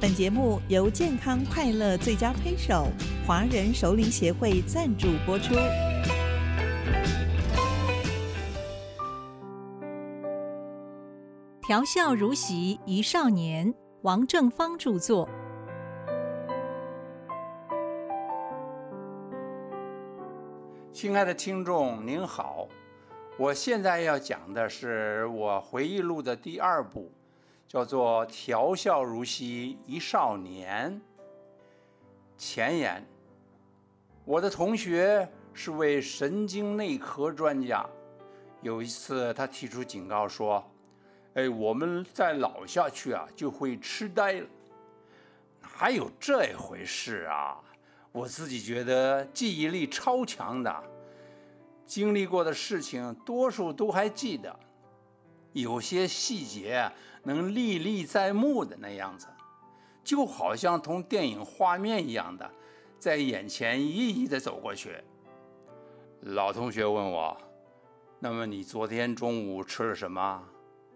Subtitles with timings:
[0.00, 2.86] 本节目由健康快乐最佳推手
[3.26, 5.56] 华人首领协会赞助播出。
[11.66, 15.28] 调笑如席一少年，王正芳著作。
[20.92, 22.68] 亲爱的听众，您好，
[23.36, 27.10] 我现在要讲的是我回忆录的第二部，
[27.68, 30.90] 叫做《调笑如昔一少年》。
[32.38, 33.06] 前言：
[34.24, 37.86] 我的同学是位神经内科专家，
[38.62, 40.64] 有一次他提出警告说
[41.34, 44.46] ：“哎，我们再老下去啊，就会痴呆了。”
[45.78, 47.60] 哪有这回事啊？
[48.12, 50.84] 我自己觉得记忆力超强的，
[51.84, 54.58] 经历过的事情多数都还记得，
[55.52, 56.90] 有些细节
[57.22, 59.26] 能历历在目的那样子，
[60.04, 62.50] 就好像同电影画面一样的
[62.98, 64.96] 在眼前一一的走过去。
[66.20, 67.36] 老同学问我
[68.18, 70.42] ：“那么你昨天中午吃了什么？”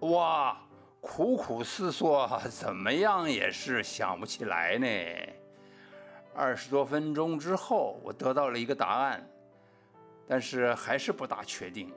[0.00, 0.60] 哇，
[1.00, 4.86] 苦苦思索，怎么样也是想不起来呢。
[6.34, 9.26] 二十多分钟之后，我得到了一个答案，
[10.28, 11.90] 但是还是不大确定。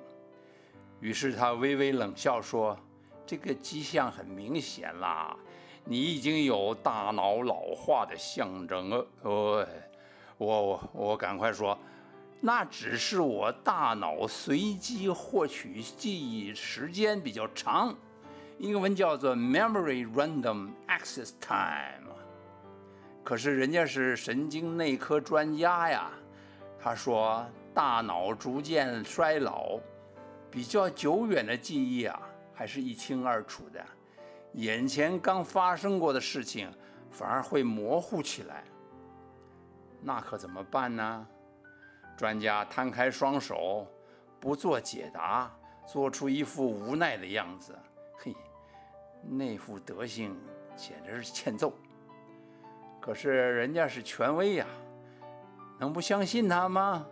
[1.00, 2.78] 于是他微微冷笑说
[3.25, 5.36] ：“这个迹象很明显啦，
[5.86, 9.67] 你已经有大脑老化的象征了。”哦，
[10.38, 11.78] 我我我赶快说，
[12.41, 17.95] 那只是我大脑随机获取记忆时间比较长，
[18.58, 22.09] 英文叫做 memory random access time。
[23.23, 26.11] 可是人家是神经内科专家呀，
[26.80, 29.78] 他说大脑逐渐衰老，
[30.52, 32.19] 比较久远的记忆啊
[32.53, 33.86] 还是一清二楚的，
[34.53, 36.72] 眼前刚发生过的事情
[37.11, 38.64] 反而会模糊起来。
[40.02, 41.28] 那可怎么办呢？
[42.17, 43.88] 专家摊开双手，
[44.40, 45.51] 不做解答，
[45.85, 47.78] 做出一副无奈的样子。
[48.18, 48.35] 嘿，
[49.24, 50.35] 那副德行
[50.75, 51.74] 简直是欠揍。
[53.00, 54.66] 可是人家是权威呀，
[55.79, 57.06] 能不相信他吗？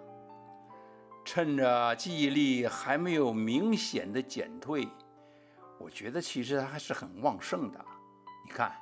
[1.28, 4.88] 趁着记忆力还没有明显的减退，
[5.78, 7.86] 我觉得其实他还是很旺盛的。
[8.46, 8.74] 你看，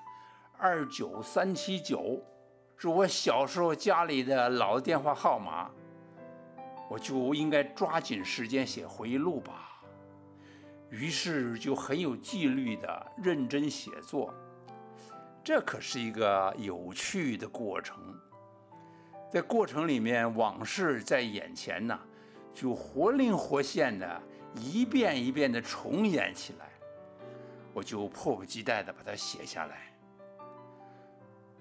[0.56, 2.24] 二九三七九
[2.78, 5.72] 是我小时候家里的老电话号码，
[6.88, 9.82] 我就应该抓紧时间写回忆录吧。
[10.92, 14.32] 于是就很有纪律的认真写作。
[15.44, 17.98] 这可是一个有趣的过程，
[19.32, 22.00] 在过程里面，往事在眼前呢，
[22.56, 24.22] 就活灵活现的，
[24.56, 26.70] 一遍一遍的重演起来，
[27.74, 29.92] 我就迫不及待的把它写下来。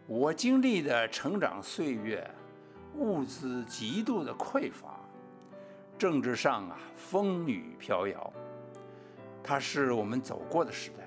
[0.07, 2.31] 我经历的成长岁月，
[2.95, 5.01] 物资极度的匮乏，
[5.99, 8.33] 政治上啊风雨飘摇，
[9.43, 11.03] 它是我们走过的时代。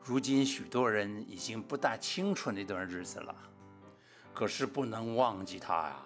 [0.00, 3.34] 如今许多人已经不大清楚那段日子了，
[4.32, 5.96] 可是不能忘记它呀，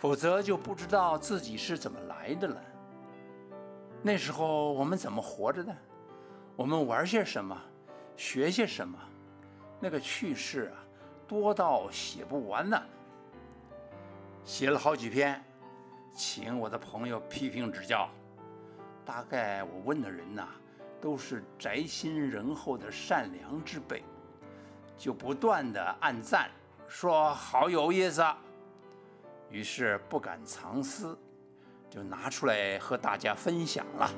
[0.00, 2.56] 否则就不知道自己是怎么来的了。
[4.02, 5.72] 那时候我们怎么活着的？
[6.56, 7.56] 我们玩些什么？
[8.16, 8.98] 学些什么？
[9.78, 10.80] 那个趣事啊，
[11.28, 12.82] 多到写不完呢。
[14.42, 15.44] 写了好几篇，
[16.14, 18.08] 请我的朋友批评指教。
[19.04, 20.48] 大概我问的人呐。
[21.02, 24.04] 都是宅心仁厚的善良之辈，
[24.98, 26.50] 就不断的暗赞，
[26.86, 28.22] 说好有意思。
[29.50, 31.18] 于是不敢藏私，
[31.88, 34.10] 就拿出来和大家分享了。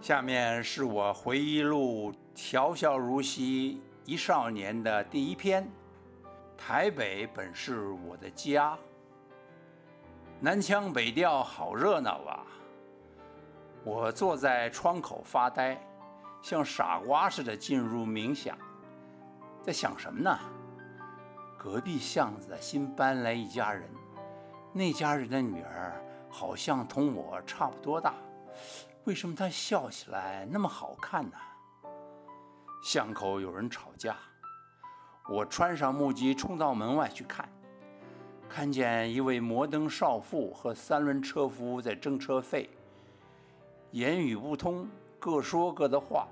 [0.00, 5.66] 下面是我回忆录《调笑如昔一少年》的第一篇。
[6.58, 8.76] 台北本是我的家。
[10.40, 12.44] 南腔北调，好热闹啊！
[13.82, 15.80] 我坐在窗口发呆，
[16.44, 18.54] 像傻瓜似的进入冥想，
[19.62, 20.38] 在想什么呢？
[21.56, 23.88] 隔壁巷子新搬来一家人，
[24.70, 28.12] 那家人的女儿好像同我差不多大，
[29.04, 31.36] 为什么她笑起来那么好看呢？
[32.82, 34.14] 巷口有人吵架，
[35.30, 37.48] 我穿上木屐冲到门外去看。
[38.50, 42.68] 看见一位摩登少妇和三轮车夫在争车费，
[43.92, 44.86] 言语不通，
[45.24, 46.28] 各说各的话。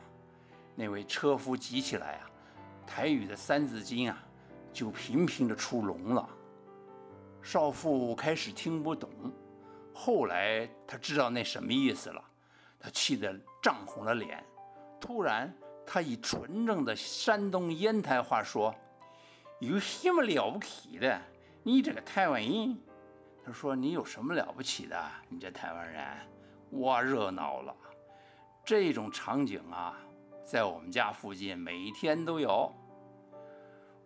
[0.75, 2.31] 那位车夫急起来啊，
[2.87, 4.23] 台语的三字经啊，
[4.71, 6.29] 就频频的出笼了。
[7.41, 9.09] 少妇开始听不懂，
[9.94, 12.23] 后来他知道那什么意思了，
[12.79, 14.44] 他气得涨红了脸。
[15.00, 15.50] 突然，
[15.87, 18.75] 他以纯正的山东烟台话说
[19.59, 21.19] ：“有什么了不起的？
[21.62, 22.77] 你这个台湾人。”
[23.43, 25.03] 他说：“你有什么了不起的？
[25.31, 26.06] 你这台湾人，
[26.69, 27.75] 我热闹了。
[28.64, 29.99] 这种场景啊，
[30.44, 32.73] 在我们家附近每天都有。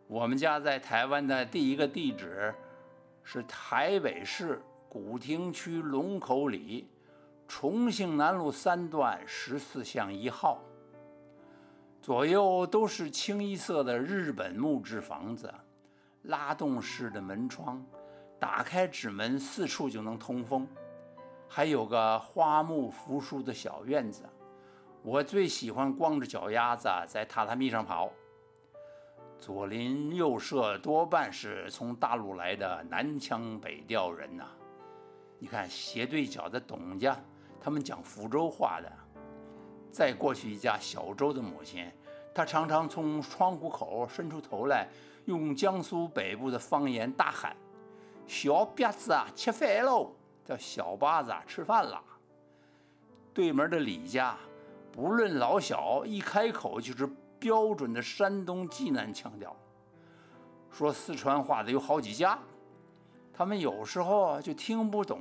[0.07, 2.55] 我们家在台湾的第一个地址
[3.23, 6.89] 是台北市。”古亭区龙口里，
[7.47, 10.63] 重庆南路三段十四巷一号。
[12.01, 15.53] 左右都是清一色的日本木质房子，
[16.23, 17.85] 拉动式的门窗，
[18.39, 20.67] 打开纸门，四处就能通风。
[21.47, 24.23] 还有个花木扶疏的小院子。
[25.07, 28.11] 我最喜欢光着脚丫子在榻榻米上跑。
[29.39, 34.49] 左邻右舍多半是从大陆来的南腔北调人呐。
[35.39, 37.17] 你看斜对角的董家，
[37.61, 38.93] 他们讲福州话的。
[39.93, 41.89] 再过去一家小周的母亲，
[42.35, 44.89] 她常常从窗户口伸出头来，
[45.27, 47.57] 用江苏北部的方言大喊
[48.27, 50.11] ：“小八子啊，吃饭喽！”
[50.45, 52.03] 叫小八子啊，吃饭了。
[53.33, 54.37] 对门的李家，
[54.97, 57.07] 不论老小，一开口就是
[57.39, 59.55] 标准的山东济南腔调。
[60.71, 62.39] 说四川话的有好几家。
[63.31, 65.21] 他们有时候就听不懂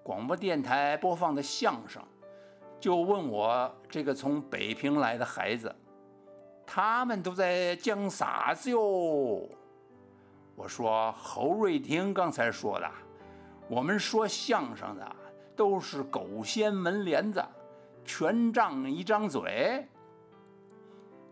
[0.00, 2.00] 广播电台播放的相声，
[2.78, 5.74] 就问我这个从北平来的孩子，
[6.64, 9.48] 他们都在讲啥子哟？
[10.54, 12.88] 我说侯瑞婷刚才说的，
[13.68, 15.16] 我们说相声的
[15.56, 17.44] 都是狗掀门帘子，
[18.06, 19.86] 全仗一张嘴。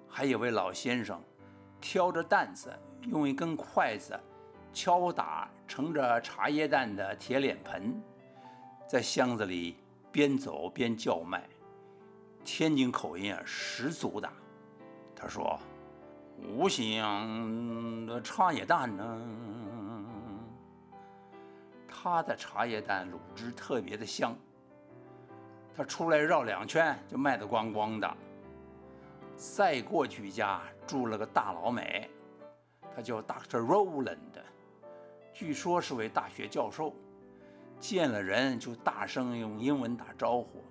[0.09, 1.23] 还有位老先生，
[1.81, 4.19] 挑着担子，用一根筷子。
[4.73, 7.95] 敲打盛着茶叶蛋的铁脸盆，
[8.89, 9.77] 在巷子里
[10.11, 11.49] 边走边叫卖，
[12.45, 14.29] 天津口音啊十足的。
[15.15, 15.57] 他说
[16.43, 19.23] ：“五星的茶叶蛋呢？”
[21.87, 24.37] 他的茶叶蛋卤汁特别的香。
[25.77, 28.17] 他出来绕两圈就卖得光光的。
[29.37, 32.09] 再过去一家住了个大老美，
[32.95, 34.17] 他叫 Doctor Roland。
[35.33, 36.95] 据说是位大学教授，
[37.81, 40.63] 见了人就大声用英文打招呼。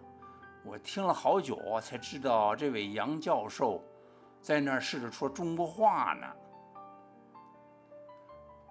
[0.64, 3.84] 我听了好久才知道，这位杨教授
[4.40, 6.28] 在那儿试着说中国话呢。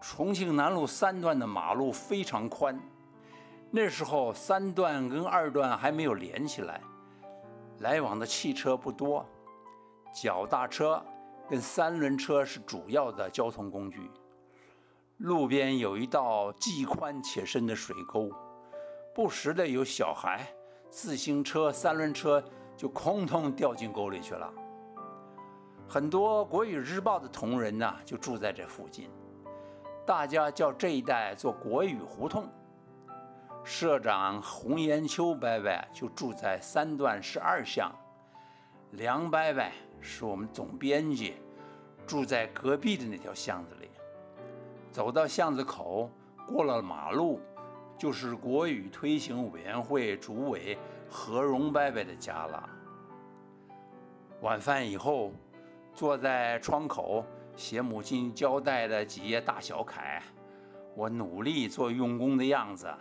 [0.00, 2.80] 重庆南路三段的马路非常宽，
[3.74, 6.78] 那时候三段跟二段还没有连起来，
[7.78, 9.26] 来往的汽车不多，
[10.14, 11.02] 脚踏车
[11.48, 14.10] 跟三轮车是主要的交通工具。
[15.16, 18.28] 路边有一道既宽且深的水沟，
[19.14, 20.46] 不时的有小孩、
[20.90, 22.44] 自行车、三轮车
[22.76, 24.52] 就空通掉进沟里去了。
[25.88, 29.08] 很多国语日报的同仁呢，就住在这附近，
[30.04, 32.46] 大家叫这一带做国语胡同。
[33.64, 37.92] 社长洪延秋伯伯就住在三段十二巷，
[38.90, 39.62] 梁伯伯
[40.00, 41.34] 是我们总编辑，
[42.04, 43.88] 住在隔壁的那条巷子里。
[44.90, 46.10] 走到巷子口，
[46.46, 47.40] 过了马路，
[47.96, 50.76] 就是国语推行委员会主委
[51.08, 52.68] 何荣伯伯的家了。
[54.40, 55.32] 晚饭以后，
[55.94, 60.20] 坐在窗口写母亲交代的几页大小楷，
[60.96, 62.92] 我努力做用功的样子，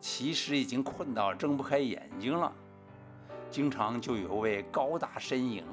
[0.00, 2.52] 其实已经困到睁不开眼睛了。
[3.50, 5.64] 经常就有位高大身影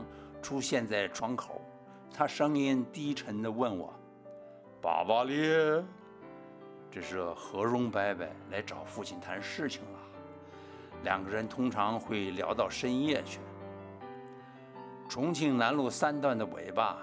[0.41, 1.61] 出现在窗口，
[2.13, 3.93] 他声音低沉地问我。
[4.81, 5.83] 爸爸咧，
[6.91, 9.99] 这是何荣伯伯来找父亲谈事情了。
[11.03, 13.39] 两个人通常会聊到深夜去。
[15.09, 16.97] 重庆南路三段的尾巴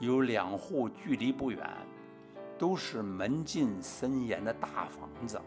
[0.00, 1.70] 有两户距离不远，
[2.58, 5.40] 都是门禁森严的大房子。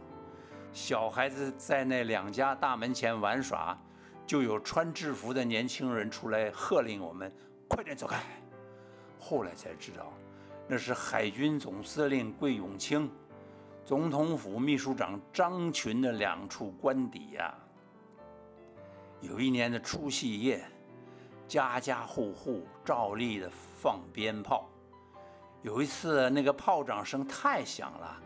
[0.72, 3.78] 小孩子在那两家大门前玩耍，
[4.26, 7.32] 就有穿制服的年轻人出来喝令我们
[7.68, 8.22] 快点走开。
[9.20, 10.12] 后来才知道。
[10.72, 13.10] 那是海军总司令桂永清、
[13.84, 17.52] 总统府秘书长张群的两处官邸呀。
[19.20, 20.64] 有一年的除夕夜，
[21.48, 24.70] 家家户户照例的放鞭炮。
[25.64, 28.22] 有一次，那个炮仗声太响了，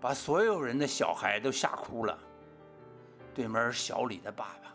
[0.00, 2.18] 把所有人的小孩都吓哭了。
[3.34, 4.72] 对门小李的爸爸，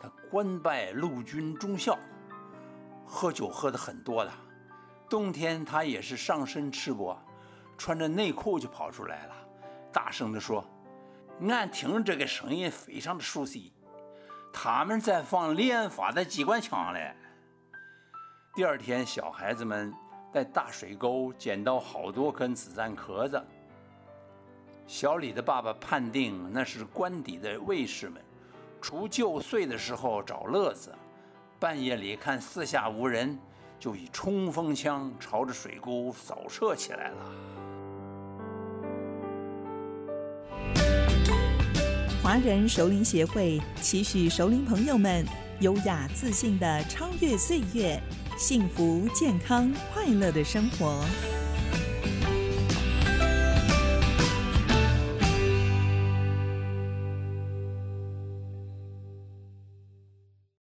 [0.00, 1.98] 他官拜陆军中校，
[3.06, 4.30] 喝酒喝的很多的。
[5.08, 7.16] 冬天他也是上身赤膊，
[7.78, 9.34] 穿着内裤就跑出来了，
[9.92, 10.64] 大声地说
[11.48, 13.72] ：“俺听这个声音非常的熟悉，
[14.52, 17.14] 他们在放连发的机关枪嘞。
[18.54, 19.94] 第二天，小孩子们
[20.32, 23.42] 在大水沟捡到好多根子弹壳子。
[24.86, 28.22] 小李的爸爸判定那是官邸的卫士们
[28.82, 30.94] 除旧岁的时候找乐子，
[31.58, 33.38] 半夜里看四下无人，
[33.80, 37.16] 就以冲锋枪朝着水沟扫射起来了。
[42.22, 45.24] 华人熟龄协会期许熟龄朋友们
[45.60, 47.98] 优雅自信的超越岁月，
[48.36, 51.02] 幸福健康快乐的生活。